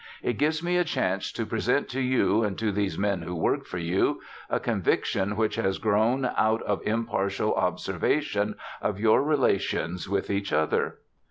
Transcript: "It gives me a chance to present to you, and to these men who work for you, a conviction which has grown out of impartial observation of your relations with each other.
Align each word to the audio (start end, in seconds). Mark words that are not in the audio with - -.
"It 0.23 0.39
gives 0.39 0.63
me 0.63 0.77
a 0.77 0.83
chance 0.83 1.31
to 1.33 1.45
present 1.45 1.87
to 1.89 1.99
you, 2.01 2.43
and 2.43 2.57
to 2.57 2.71
these 2.71 2.97
men 2.97 3.21
who 3.21 3.35
work 3.35 3.67
for 3.67 3.77
you, 3.77 4.19
a 4.49 4.59
conviction 4.59 5.35
which 5.35 5.57
has 5.57 5.77
grown 5.77 6.25
out 6.35 6.63
of 6.63 6.81
impartial 6.87 7.53
observation 7.53 8.55
of 8.81 8.99
your 8.99 9.21
relations 9.21 10.09
with 10.09 10.31
each 10.31 10.51
other. 10.51 10.97